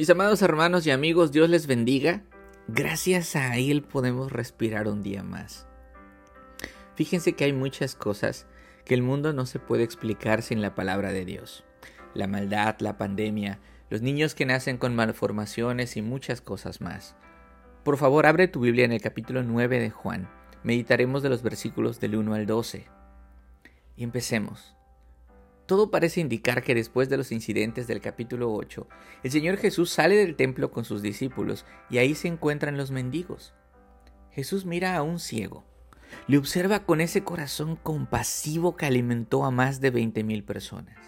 [0.00, 2.22] Mis amados hermanos y amigos, Dios les bendiga.
[2.68, 5.66] Gracias a Él podemos respirar un día más.
[6.94, 8.46] Fíjense que hay muchas cosas
[8.86, 11.64] que el mundo no se puede explicar sin la palabra de Dios.
[12.14, 13.60] La maldad, la pandemia,
[13.90, 17.14] los niños que nacen con malformaciones y muchas cosas más.
[17.84, 20.30] Por favor, abre tu Biblia en el capítulo 9 de Juan.
[20.62, 22.86] Meditaremos de los versículos del 1 al 12.
[23.96, 24.79] Y empecemos.
[25.70, 28.88] Todo parece indicar que después de los incidentes del capítulo 8,
[29.22, 33.54] el Señor Jesús sale del templo con sus discípulos y ahí se encuentran los mendigos.
[34.32, 35.62] Jesús mira a un ciego,
[36.26, 40.98] le observa con ese corazón compasivo que alimentó a más de 20.000 personas.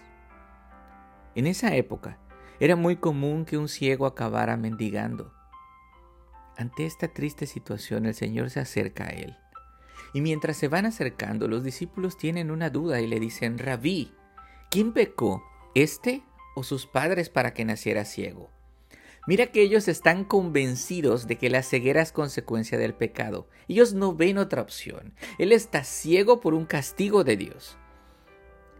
[1.35, 2.21] En esa época,
[2.61, 5.35] era muy común que un ciego acabara mendigando.
[6.57, 9.37] Ante esta triste situación, el Señor se acerca a él.
[10.15, 14.13] Y mientras se van acercando, los discípulos tienen una duda y le dicen, Rabí,
[14.73, 15.45] ¿Quién pecó,
[15.75, 16.23] este
[16.55, 18.49] o sus padres para que naciera ciego?
[19.27, 23.47] Mira que ellos están convencidos de que la ceguera es consecuencia del pecado.
[23.69, 25.13] Ellos no ven otra opción.
[25.39, 27.77] Él está ciego por un castigo de Dios.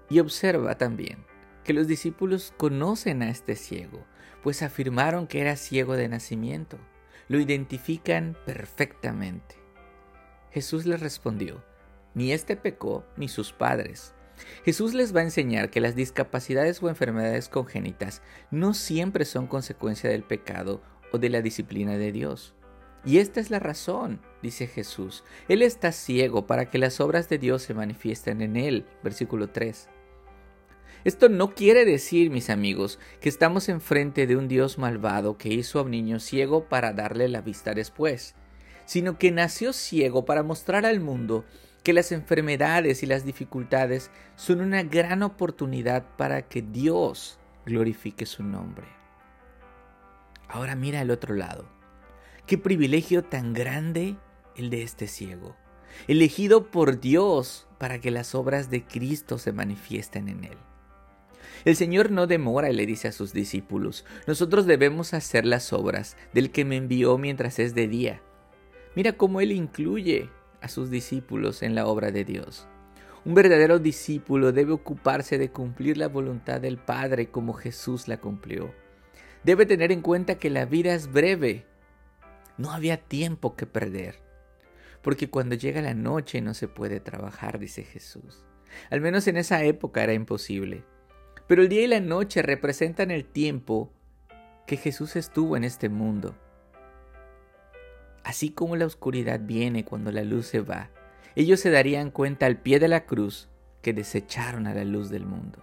[0.09, 1.27] Y observa también
[1.63, 4.07] que los discípulos conocen a este ciego,
[4.43, 6.79] pues afirmaron que era ciego de nacimiento.
[7.29, 9.57] Lo identifican perfectamente.
[10.53, 11.63] Jesús les respondió,
[12.15, 14.15] ni este pecó ni sus padres
[14.65, 20.11] Jesús les va a enseñar que las discapacidades o enfermedades congénitas no siempre son consecuencia
[20.11, 22.55] del pecado o de la disciplina de Dios.
[23.05, 25.25] Y esta es la razón, dice Jesús.
[25.49, 28.87] Él está ciego para que las obras de Dios se manifiesten en él.
[29.03, 29.89] Versículo 3.
[31.05, 35.81] Esto no quiere decir, mis amigos, que estamos enfrente de un Dios malvado que hizo
[35.81, 38.37] a un niño ciego para darle la vista después,
[38.85, 41.45] sino que nació ciego para mostrar al mundo
[41.83, 48.43] que las enfermedades y las dificultades son una gran oportunidad para que Dios glorifique su
[48.43, 48.87] nombre.
[50.49, 51.67] Ahora mira al otro lado.
[52.47, 54.17] Qué privilegio tan grande
[54.57, 55.57] el de este ciego,
[56.09, 60.59] elegido por Dios para que las obras de Cristo se manifiesten en él.
[61.65, 66.17] El Señor no demora y le dice a sus discípulos, nosotros debemos hacer las obras
[66.33, 68.21] del que me envió mientras es de día.
[68.95, 70.29] Mira cómo Él incluye
[70.63, 72.67] a sus discípulos en la obra de Dios.
[73.25, 78.75] Un verdadero discípulo debe ocuparse de cumplir la voluntad del Padre como Jesús la cumplió.
[79.45, 81.67] Debe tener en cuenta que la vida es breve.
[82.59, 84.21] No había tiempo que perder.
[85.03, 88.45] Porque cuando llega la noche no se puede trabajar, dice Jesús.
[88.91, 90.85] Al menos en esa época era imposible.
[91.47, 93.93] Pero el día y la noche representan el tiempo
[94.67, 96.37] que Jesús estuvo en este mundo.
[98.25, 100.91] Así como la oscuridad viene cuando la luz se va,
[101.35, 103.49] ellos se darían cuenta al pie de la cruz
[103.81, 105.59] que desecharon a la luz del mundo.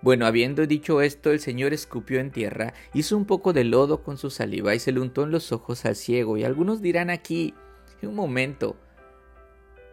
[0.00, 4.18] Bueno, habiendo dicho esto, el Señor escupió en tierra, hizo un poco de lodo con
[4.18, 6.36] su saliva y se le untó en los ojos al ciego.
[6.36, 7.54] Y algunos dirán aquí,
[8.00, 8.76] en un momento,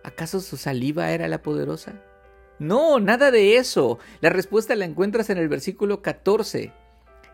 [0.03, 2.02] ¿acaso su saliva era la poderosa?
[2.58, 4.00] No, nada de eso.
[4.19, 6.74] La respuesta la encuentras en el versículo 14.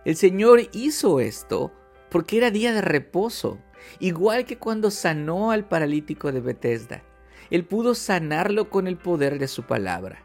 [0.04, 1.72] El Señor hizo esto
[2.10, 3.58] porque era día de reposo.
[4.00, 7.04] Igual que cuando sanó al paralítico de Bethesda,
[7.50, 10.24] él pudo sanarlo con el poder de su palabra.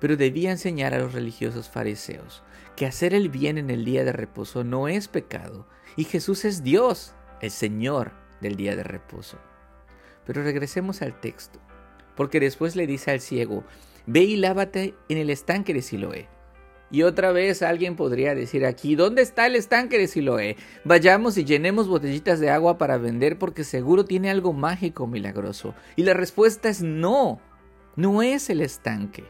[0.00, 2.42] Pero debía enseñar a los religiosos fariseos
[2.76, 6.62] que hacer el bien en el día de reposo no es pecado, y Jesús es
[6.62, 9.38] Dios, el Señor del día de reposo.
[10.26, 11.58] Pero regresemos al texto,
[12.16, 13.64] porque después le dice al ciego,
[14.06, 16.28] ve y lávate en el estanque de Siloé.
[16.90, 20.56] Y otra vez alguien podría decir aquí, ¿dónde está el estanque de Siloé?
[20.84, 25.74] Vayamos y llenemos botellitas de agua para vender porque seguro tiene algo mágico milagroso.
[25.96, 27.40] Y la respuesta es no,
[27.96, 29.24] no es el estanque.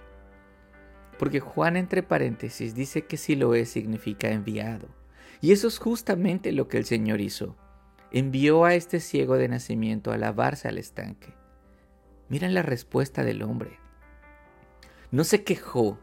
[1.19, 4.89] Porque Juan entre paréntesis dice que Siloé significa enviado.
[5.41, 7.57] Y eso es justamente lo que el Señor hizo.
[8.13, 11.35] Envió a este ciego de nacimiento a lavarse al estanque.
[12.29, 13.79] Miren la respuesta del hombre.
[15.11, 15.99] No se quejó,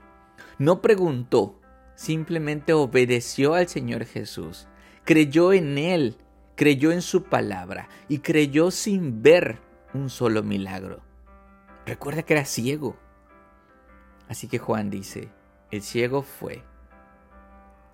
[0.57, 1.59] no preguntó,
[1.95, 4.67] simplemente obedeció al Señor Jesús,
[5.03, 6.17] creyó en Él,
[6.55, 9.59] creyó en su palabra y creyó sin ver
[9.93, 11.01] un solo milagro.
[11.85, 12.97] Recuerda que era ciego.
[14.27, 15.29] Así que Juan dice,
[15.71, 16.63] el ciego fue,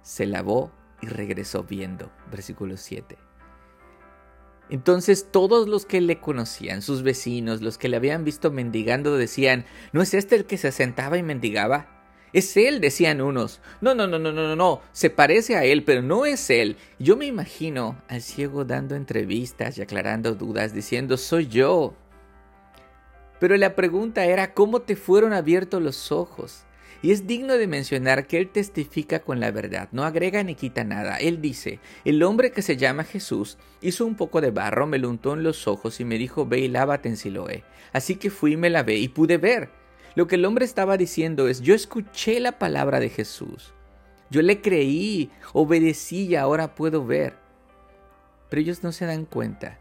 [0.02, 2.12] se lavó y regresó viendo.
[2.32, 3.18] Versículo 7.
[4.70, 9.66] Entonces todos los que le conocían, sus vecinos, los que le habían visto mendigando, decían,
[9.94, 11.99] ¿no es este el que se sentaba y mendigaba?
[12.34, 13.60] Es él, decían unos.
[13.82, 14.82] No, no, no, no, no, no, no.
[14.92, 16.78] Se parece a él, pero no es él.
[17.00, 21.96] Yo me imagino al ciego dando entrevistas y aclarando dudas, diciendo, soy yo.
[23.40, 26.66] Pero la pregunta era, ¿cómo te fueron abiertos los ojos?
[27.02, 30.84] Y es digno de mencionar que él testifica con la verdad, no agrega ni quita
[30.84, 31.16] nada.
[31.16, 35.10] Él dice, el hombre que se llama Jesús hizo un poco de barro, me lo
[35.10, 37.64] untó en los ojos y me dijo, ve y lávate en Siloé.
[37.94, 39.79] Así que fui y me lavé y pude ver.
[40.16, 43.74] Lo que el hombre estaba diciendo es, yo escuché la palabra de Jesús.
[44.30, 47.38] Yo le creí, obedecí y ahora puedo ver.
[48.50, 49.80] Pero ellos no se dan cuenta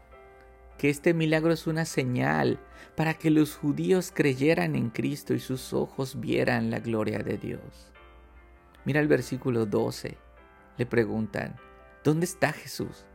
[0.77, 2.59] que este milagro es una señal
[2.95, 7.91] para que los judíos creyeran en Cristo y sus ojos vieran la gloria de Dios.
[8.85, 10.17] Mira el versículo 12.
[10.77, 11.55] Le preguntan,
[12.03, 13.05] ¿dónde está Jesús?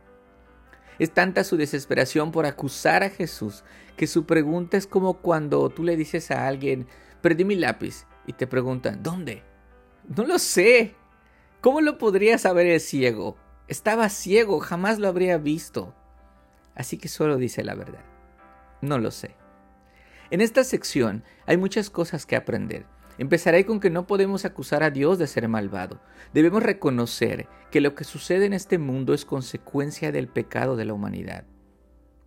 [0.99, 3.63] Es tanta su desesperación por acusar a Jesús
[3.97, 6.87] que su pregunta es como cuando tú le dices a alguien,
[7.21, 9.43] perdí mi lápiz, y te preguntan, ¿dónde?
[10.07, 10.95] No lo sé.
[11.61, 13.37] ¿Cómo lo podría saber el ciego?
[13.67, 15.93] Estaba ciego, jamás lo habría visto
[16.75, 18.03] así que solo dice la verdad.
[18.81, 19.35] No lo sé.
[20.29, 22.85] En esta sección hay muchas cosas que aprender.
[23.17, 26.01] Empezaré con que no podemos acusar a Dios de ser malvado.
[26.33, 30.93] Debemos reconocer que lo que sucede en este mundo es consecuencia del pecado de la
[30.93, 31.45] humanidad.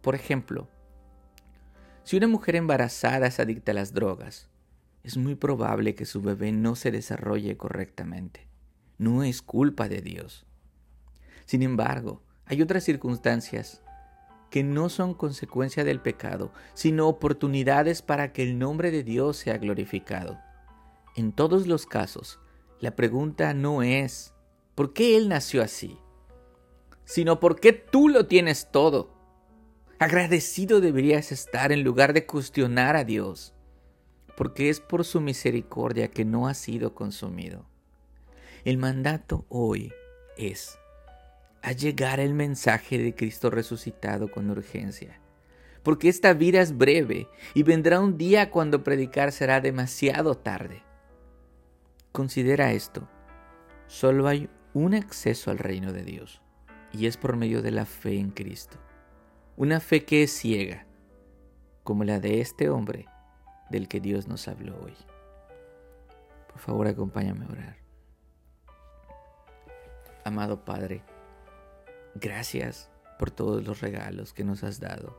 [0.00, 0.68] Por ejemplo,
[2.04, 4.48] si una mujer embarazada es adicta a las drogas,
[5.02, 8.48] es muy probable que su bebé no se desarrolle correctamente.
[8.96, 10.46] No es culpa de Dios.
[11.44, 13.82] Sin embargo, hay otras circunstancias
[14.50, 19.58] que no son consecuencia del pecado, sino oportunidades para que el nombre de Dios sea
[19.58, 20.38] glorificado.
[21.18, 22.38] En todos los casos,
[22.78, 24.34] la pregunta no es
[24.76, 25.98] ¿por qué Él nació así?
[27.04, 29.10] sino ¿por qué tú lo tienes todo?
[29.98, 33.52] Agradecido deberías estar en lugar de cuestionar a Dios,
[34.36, 37.66] porque es por su misericordia que no ha sido consumido.
[38.64, 39.92] El mandato hoy
[40.36, 40.78] es
[41.62, 45.20] a llegar el mensaje de Cristo resucitado con urgencia.
[45.82, 50.84] Porque esta vida es breve y vendrá un día cuando predicar será demasiado tarde.
[52.12, 53.08] Considera esto.
[53.86, 56.42] Solo hay un acceso al reino de Dios
[56.92, 58.78] y es por medio de la fe en Cristo.
[59.56, 60.86] Una fe que es ciega,
[61.84, 63.06] como la de este hombre
[63.70, 64.94] del que Dios nos habló hoy.
[66.48, 67.76] Por favor, acompáñame a orar.
[70.24, 71.02] Amado Padre,
[72.20, 75.16] Gracias por todos los regalos que nos has dado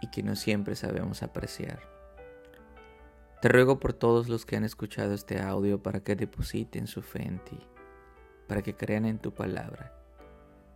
[0.00, 1.97] y que no siempre sabemos apreciar.
[3.40, 7.22] Te ruego por todos los que han escuchado este audio para que depositen su fe
[7.22, 7.58] en ti,
[8.48, 9.94] para que crean en tu palabra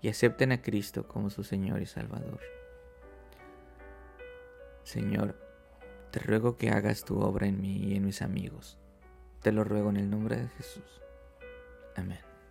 [0.00, 2.40] y acepten a Cristo como su Señor y Salvador.
[4.84, 5.36] Señor,
[6.10, 8.78] te ruego que hagas tu obra en mí y en mis amigos.
[9.40, 11.00] Te lo ruego en el nombre de Jesús.
[11.96, 12.31] Amén.